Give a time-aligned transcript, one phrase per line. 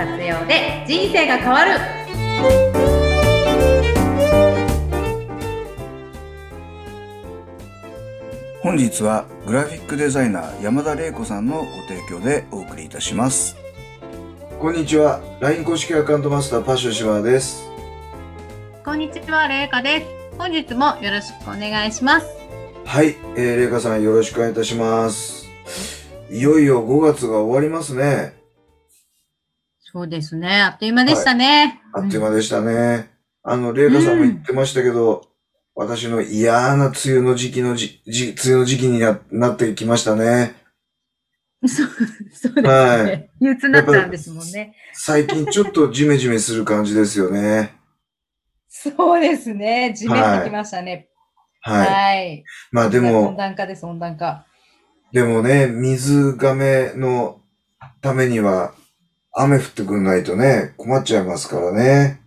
[0.00, 1.72] 活用で人生が変わる。
[8.62, 13.56] 本日はグラフィックデザイナー山田玲子さんのご提供でお送りいたします。
[14.58, 15.20] こんにちは。
[15.40, 17.68] LINE 公式アカウントマスターパッション島田です。
[18.82, 20.06] こんにちはれいかです。
[20.38, 22.26] 本日もよろしくお願いします。
[22.86, 25.46] はい、えー、玲香さんよろしくお願いいたします。
[26.30, 28.39] いよいよ5月が終わりますね
[29.92, 30.62] そうですね。
[30.62, 33.10] あっという間でしたね、あっという間でしたね、
[33.42, 35.26] あの玲香さんも言ってましたけど、
[35.74, 40.54] 私の嫌な梅雨の時期のじ、じ梅雨の時期にななってきましたね。
[41.66, 41.88] そう
[42.32, 43.30] そうですね、はい。
[43.40, 44.74] 憂鬱になっちゃうんですもんね。
[44.92, 47.74] 最近ちょっとジメジメする感じですよね。
[48.68, 49.92] そうですね。
[49.94, 51.08] じめってきましたね。
[51.60, 51.86] はい。
[51.86, 52.44] はい。
[52.70, 54.46] まあで温も、暖化です温暖化。
[55.12, 57.42] でもね、水亀の
[58.00, 58.72] ためには、
[59.32, 62.20] 雨降ってくんないとね、困っちゃいますからね。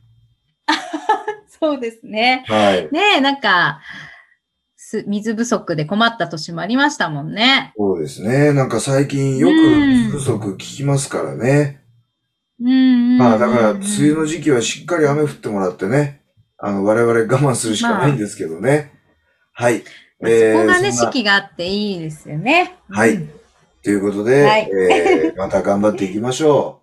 [1.60, 2.90] そうですねはい。
[2.92, 3.82] ねえなんか
[4.76, 8.54] す水不足で困った年もありましたもんねそうですね。
[8.54, 11.82] なんか最近よく水不足聞きますからね。
[12.62, 16.22] うんまあだから、梅雨の時期はしっかり雨降ってもらってね、
[16.58, 18.92] あの、我々我慢するしかないんですけどね。
[19.52, 19.84] はい。
[20.20, 22.76] まあそこがね、そんな四季があっていいですよね。
[22.90, 23.30] はいうん
[23.84, 26.83] ということで、はいえーまた頑張っていきましょ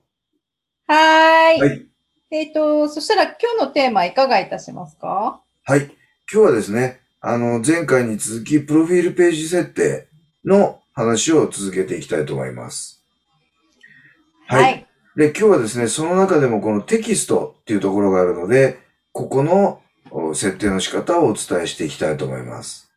[0.93, 1.61] はーい。
[1.61, 1.87] はい
[2.33, 5.41] えっ、と、そしたら今日のテーマいかがいたしますか？
[5.69, 5.73] う。
[5.73, 5.83] はい。
[5.83, 5.95] 今
[6.29, 10.07] 日はですね、あの、前回に続き、プロフィールページ設定
[10.45, 13.05] の話を続けていきたいと思います。
[14.47, 14.87] はい。
[15.17, 18.79] で、今日はですね、その中でもこのテキストっていうところがあるので、
[19.13, 22.93] ここのお設定の仕方をお伝えしていきたいと思います。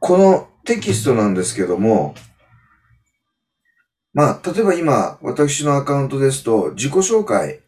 [0.00, 2.16] このテキストなんですけども、
[4.14, 7.60] まあ、例えば今、私のアカウントですと、自己紹介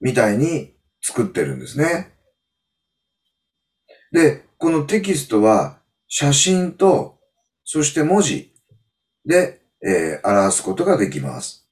[0.00, 2.12] みたいに作ってるんですね。
[4.12, 7.18] で、このテキストは、写真と、
[7.64, 8.52] そして文字
[9.26, 11.68] で、えー表すことができます。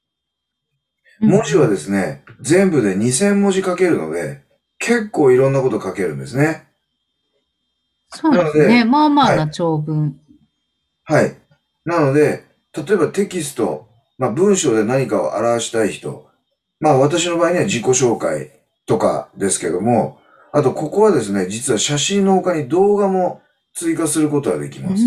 [1.19, 4.43] 文字はですね、全部で2000文字書けるので、
[4.77, 6.67] 結構いろんなこと書けるんですね。
[8.09, 8.85] そうですなのでね。
[8.85, 10.19] まあまあはな長文。
[11.03, 11.35] はい。
[11.85, 16.27] なので、例えばテキスト、まあ文章で何かを表したい人、
[16.79, 18.51] まあ私の場合には自己紹介
[18.85, 20.19] とかですけども、
[20.51, 23.41] あとここはですね、実は写真の他に動画も
[23.73, 25.03] 追加することができうます。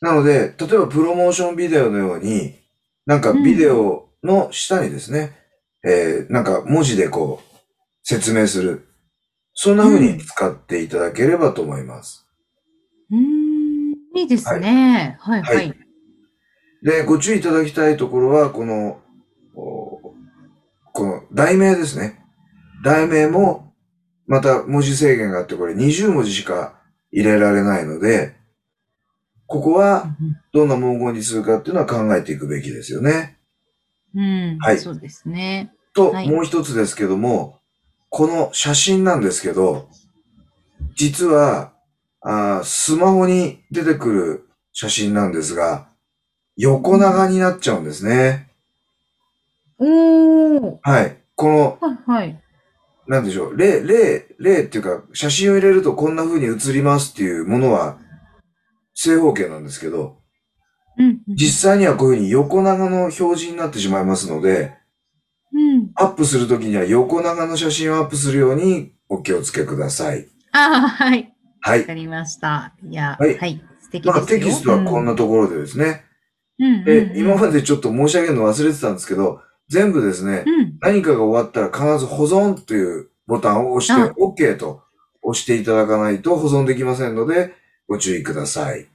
[0.00, 2.54] なので、例えばプロモーションビデオのように、
[3.06, 5.36] なんかビデオの下にですね、
[5.84, 7.56] えーなんか文字でこう
[8.02, 8.88] 説明する。
[9.54, 12.26] そんな風に使っていただければと思います。
[13.10, 15.16] うーんいいですね。
[15.20, 15.85] はい、は、はいい
[16.82, 19.00] で、ご注意いただきたいところは、この、
[19.54, 20.14] お
[20.92, 22.20] この題名ですね。
[22.84, 23.74] 題名も、
[24.26, 26.80] また文字制限があって、これ20文字しか
[27.12, 28.36] 入れられないので、
[29.46, 30.16] ここは
[30.52, 33.38] どんな文言にするかっていうのは考えていくべきですよね。
[34.14, 35.72] うん、うんはいそうですね。
[35.94, 37.60] と、はいもう一つですけども、
[38.10, 39.88] この写真なんですけど、
[40.96, 41.72] 実は、
[42.20, 45.88] あースマホに出てくる写真なんですが、
[46.56, 48.50] 横長になっちゃうんですね。
[49.78, 50.78] おー。
[50.82, 51.18] はい。
[51.34, 52.42] この、はい、はい。
[53.06, 57.98] なんでしょう、例、例、例っていうか、写真を入れるとこんな風に写りますっていうものは、
[58.94, 60.18] 正方形なんですけど、
[60.98, 64.72] うん、うん実際にはこういう風に横長の表示になってしまいますので、
[65.52, 65.90] うん。
[65.94, 70.26] アップするときには横長の写真をアップするようにお気をつけください。
[70.52, 71.32] ああ、はい。
[71.60, 71.80] はい。
[71.80, 72.74] わかりました。
[72.82, 73.62] いや、ははいい。
[73.80, 74.14] 素敵ですよ。
[74.14, 76.05] まあテキストはこんなところでですね。
[76.58, 80.78] うん、うんで、うん今までちょっと申し上げるの忘れてたんですけど、全部ですね、うん。
[80.80, 84.82] 何かが終わったら必ず保存というボタンを押して、あ OK と
[85.22, 87.54] 押していただかないと保存できませんので、
[87.88, 88.88] ご注意ください。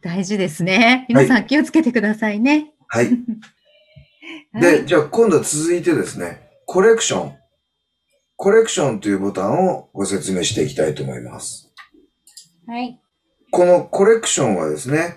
[0.00, 1.06] 大事ですね。
[1.08, 2.72] 皆さん気をつけてくださいね。
[2.86, 3.10] はい。
[4.52, 4.86] はで、い。
[4.86, 7.36] じゃあ今度は続いてですね、コレクション。
[8.36, 11.74] コレクションというボタンをご説明していきたいと思います。
[12.66, 13.00] はい。
[13.50, 15.16] このコレクションはですね、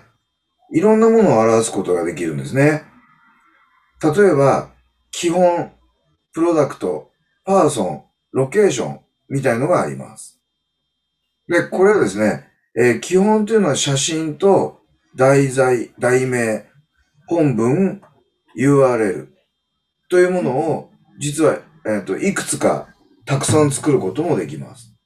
[0.72, 2.84] いろんなものを表すことができるんですね。
[4.02, 4.70] 例えば、
[5.10, 5.72] 基本、
[6.32, 7.10] プロダクト、
[7.44, 10.40] パーソン、ロケーションみたいのがあります。
[11.46, 14.80] で、これはですね、えー基本というのは写真と
[15.14, 16.66] 題材、題名、
[17.26, 18.00] 本文、
[18.58, 19.28] URL
[20.08, 20.90] というものを、
[21.20, 22.88] 実は、えっ、と、いくつか
[23.26, 24.96] たくさん作ることもできます。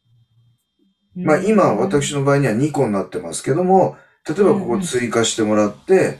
[1.17, 3.97] まあ今、私の場合には2個になってますけども、
[4.29, 6.19] 例えばここ追加してもらって、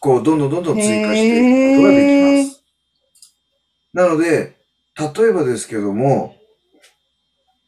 [0.00, 2.64] こう、どんどんどんどん追加していくことができます。
[3.92, 4.56] なので、
[4.96, 6.36] 例えばですけども、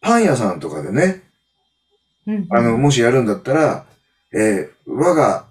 [0.01, 1.23] パン屋さんとかでね、
[2.27, 3.87] うんあの、もしやるんだったら、
[4.33, 5.47] えー我が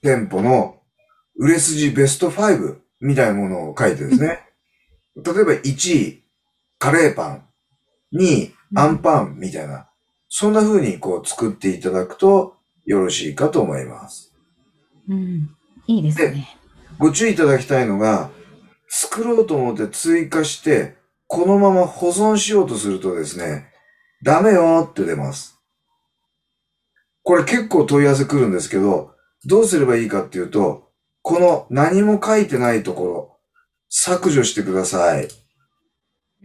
[0.00, 0.80] 店舗の
[1.36, 4.40] 売れ筋ベスト5みたいなものを書いてですね、
[5.16, 6.22] 例えば1位、
[6.78, 7.44] カレーパン、
[8.14, 9.88] 2位、アンパンみたいな、
[10.28, 12.56] そんな風にこう作っていただくと
[12.90, 14.34] よろしいかと思います。
[15.08, 15.48] うん。
[15.86, 16.48] いいですね。
[16.98, 18.30] ご注意いただきたいのが、
[18.88, 20.96] 作ろうと思って追加して、
[21.28, 23.68] このまま保存しようとするとですね、
[24.24, 25.60] ダメよって出ます。
[27.22, 29.14] これ結構問い合わせ来るんですけど、
[29.46, 30.90] どうすればいいかっていうと、
[31.22, 33.38] この何も書いてないところ、
[33.88, 35.28] 削除してください。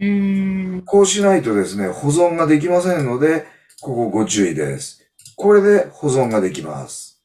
[0.00, 0.82] うん。
[0.86, 3.46] こうしないとですね、保存ができませんので、
[3.80, 5.05] ここご注意です。
[5.36, 7.22] これで保存ができます。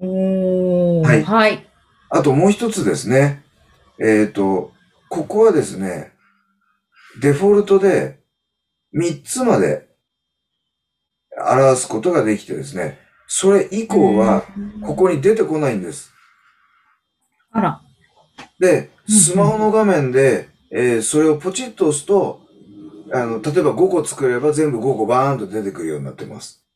[0.00, 1.66] はいはい。
[2.10, 3.44] あともう一つですね。
[4.00, 4.72] えっ、と、
[5.08, 6.12] ここはですね、
[7.20, 8.20] デフォルトで
[8.94, 9.88] 3つまで
[11.36, 16.12] 表すことができてですね、それ以降はうんここに出てこないんです。
[17.52, 17.80] あら。
[18.58, 22.42] で、うんスマホの画面で、えーそれをポチッと押すと、
[23.12, 26.67] あの、例えば5個作れば全部5個バーンと出てくるようになってます。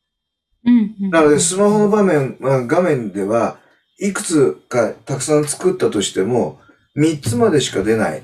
[0.65, 1.11] うんうん。
[1.11, 3.59] なので、スマホの場面、まあ画面では、
[3.99, 6.61] いくつかたくさん作ったとしても、
[6.97, 8.23] 3つまでしか出ない。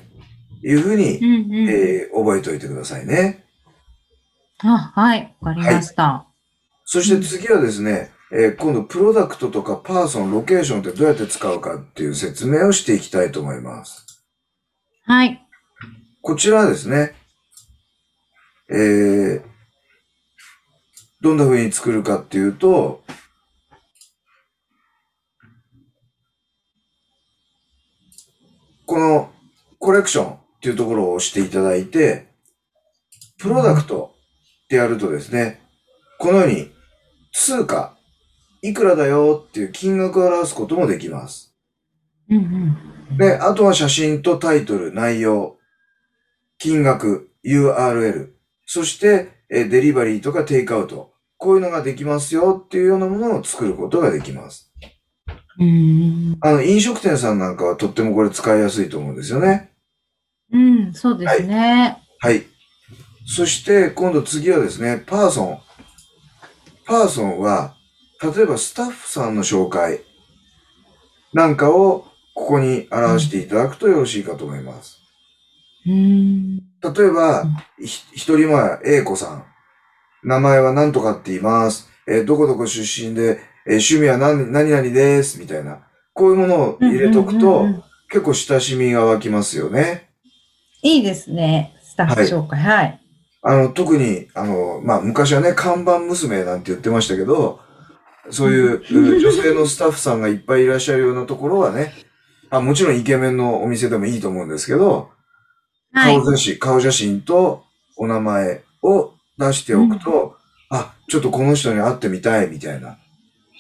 [0.65, 1.69] いうふうにう、んうん。
[1.69, 3.45] えー覚えておいてくださいね。
[4.59, 5.37] あ、はい。
[5.41, 6.27] わかりました。
[6.85, 14.05] そして次はですね、えー今度、プロダクトとかパーソン、ロケーションってどうやって使うかっていう説明をしていきたいと思います。
[15.05, 15.41] はい。
[16.21, 17.15] こちらはですね、
[18.71, 19.43] えー、
[21.21, 23.03] どんな風に作るかっていうと、
[28.87, 29.31] この
[29.79, 32.29] コレクションっていうところを押していただいて、
[33.39, 34.15] プロダクト
[34.65, 35.61] ってやるとですね、
[36.19, 36.71] このように
[37.33, 37.97] 通貨、
[38.63, 41.55] いくらだよっていう金額を表すこともできます。
[42.29, 42.37] うん
[43.11, 43.17] うん。
[43.17, 45.57] で、あとは写真とタイトル、内容、
[46.59, 48.31] 金額、URL、
[48.67, 54.73] そして、えーデリバリーとかテイクアウト、こういうのができますよっていうようなものを作ることができます。
[55.59, 56.37] うん。
[56.41, 59.73] あの、飲食店さんなんかはとってもこれ使いやすいと思うんですよね。
[60.53, 61.99] うん、そうですね。
[62.21, 62.45] はい。
[63.27, 65.59] そして、今度次はですね、パーソン。
[66.87, 67.75] パーソンは、
[68.23, 70.01] 例えばスタッフさんの紹介
[71.33, 75.01] なんかをここに表していただくとよろしいかと思います。
[75.87, 76.61] うん。
[76.83, 77.45] 例えば、
[77.79, 79.45] ひ一人前、A 子さん。
[80.25, 81.89] 名前は何とかって言います。
[82.07, 85.39] えーどこどこ出身で、えー趣味は何何々です。
[85.39, 85.81] みたいな。
[86.15, 87.67] こういうものを入れとくうんと
[88.09, 90.11] 結構親しみが湧きますよね。
[90.83, 91.75] いいですね。
[91.83, 92.59] スタッフ紹介。
[92.61, 93.01] はい。
[93.43, 97.61] あの、特に、あの、まあ、昔はね、看板娘なんて言ってましたけど、
[98.31, 101.93] そういううん女性のスタッフさんがいっぱいいらっしゃるようなところはね、
[102.51, 105.11] あもちろんイケメンのお店でもいいと思うんですけど、
[105.93, 106.25] はい顔。
[106.33, 107.65] 写真、顔写真と
[107.97, 110.37] お名前を出しておくと、
[110.71, 112.99] あ、ちょっとこの人に会ってみたいみたいな、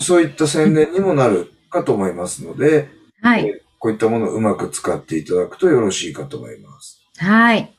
[0.00, 2.88] そういった宣伝にもなるかと思いますので、
[3.22, 3.60] はい。
[3.78, 7.00] こういったものをうまく使っていただくとよろしいかと思います。
[7.18, 7.74] はい。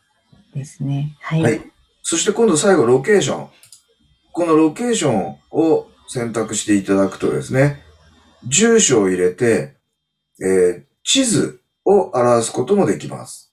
[0.56, 1.16] ですね。
[1.22, 1.44] はい。
[1.44, 1.62] はい。
[2.02, 3.50] そして今度最後、ロケーション。
[4.32, 7.82] このロケーションを選択していただくとですね、
[8.48, 9.76] 住所を入れて、
[10.42, 13.49] えー地図を表すこともできます。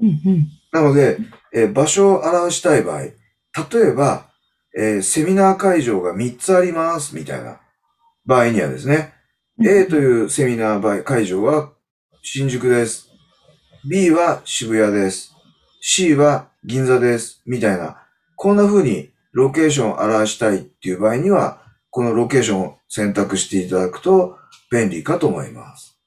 [0.00, 0.48] うんうん。
[0.72, 1.18] なので、
[1.52, 3.14] えー場所を表したい場合、例
[3.88, 4.26] えば、
[4.78, 7.60] えーセミナー会場が3つあります、みたいな
[8.26, 9.14] 場合にはですね、
[9.64, 11.72] A というセミナー場会場は
[12.22, 13.08] 新宿です。
[13.88, 15.34] B は渋谷です。
[15.80, 17.42] C は銀座です。
[17.46, 17.96] みたいな。
[18.36, 24.38] こんな風にロケーションを表したいっていう場合には、このロケーションを選択していただくと
[24.70, 25.98] 便利かと思います。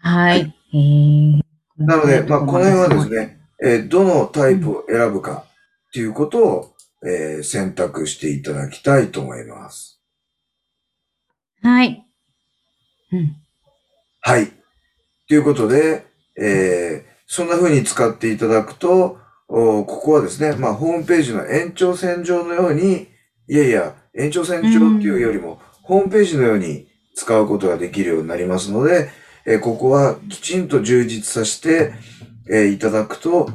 [0.00, 0.54] はい。
[0.72, 1.43] えー
[1.78, 3.08] なので、まあ、この辺はです。
[3.08, 5.44] ね、えーどのタイプを選ぶか
[5.88, 6.74] っていうことを、
[7.06, 10.00] えー選択していただきたいと思います。
[11.62, 12.06] はい。
[13.12, 13.36] うん。
[14.20, 14.52] はい。
[15.28, 16.06] ということで、
[16.40, 23.08] えーそんな風に使っていただくと、おここはですね、まあ、ホームページの延長線上のように、
[23.48, 29.10] いやいや、延長線上っていうよりも、ホームページのように使うことができるようになりますので、
[29.46, 31.92] えーここはきちんと充実させて、
[32.50, 33.50] えーいただくと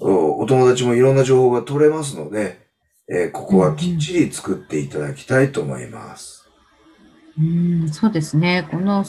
[0.00, 2.60] お、お友達もいろんな情報が取れますので、
[3.08, 6.48] えーここはきっちり作っていただきたいと思います。
[7.38, 8.68] うん、そうですね。
[8.70, 9.04] この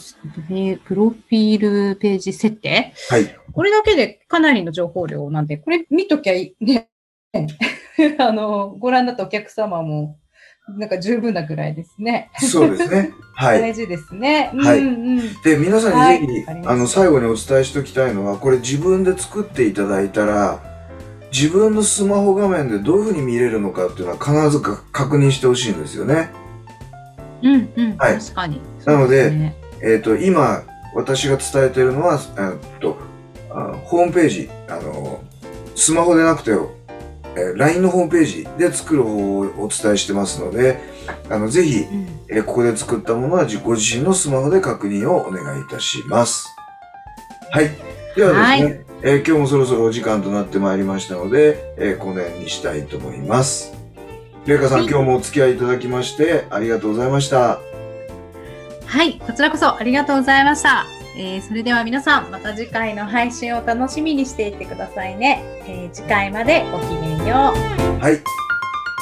[0.50, 3.36] えープロフィールページ設定はい。
[3.52, 6.88] これだけでかなりの情報量なんで、これ見ときゃいい、ね。
[8.18, 10.18] あの、ご覧になったお客様も、
[10.68, 12.30] なんか十分なぐらいですね。
[12.40, 13.12] そうですね。
[13.34, 13.60] はい。
[13.60, 14.50] 大事ですね。
[14.56, 15.42] はいうんうん。
[15.42, 20.60] で、皆さんはいにぜひ、わかりましたあの、最後にお伝えしておきたいのは、これ自分で作っていただいたら、
[21.30, 26.30] 自分のスマホ画面でどういうふうに見れるのかっていうのは必ずか確認してほしいんですよね。
[27.42, 27.96] うんうん。
[27.98, 28.60] はい確かに。
[28.86, 29.52] なので
[29.82, 30.62] えっ、と、今、
[30.94, 32.96] 私が伝えているのは、えっと、
[33.50, 35.22] あホームページ、あの、
[35.74, 36.52] スマホでなくて、
[37.36, 40.78] えー LINE のホームページで作る方をお伝えしてますので、
[41.30, 46.48] あの、ぜひ、うんえーここで作ったものは自ご自身のスマホで確認をお願いいたします。
[47.50, 47.70] はい。
[48.16, 53.72] ではですね、えー今日もそろそろお時間となってまいりましたので、えーこの辺にしたいと思います。
[54.46, 57.58] れいかさん、はい今日もお付き合いいただきましてありがとうございました。
[58.86, 60.86] はい、こちらこそありがとうございました。
[61.16, 65.42] えーそれでは皆さん、また次回の配信を楽しみにしていてくださいね。
[65.66, 68.00] えー次回までごきげんよう。
[68.00, 68.20] はい。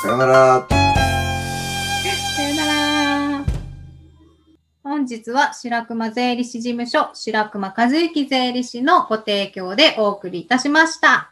[0.03, 0.67] さよなら。
[0.69, 3.45] さよなら。
[4.85, 11.32] 本日は白熊税理士事務所白熊和幸税理士のご提供でお送りいたしました。